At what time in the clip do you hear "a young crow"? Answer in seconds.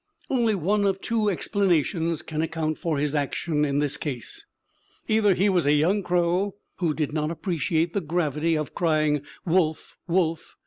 5.67-6.55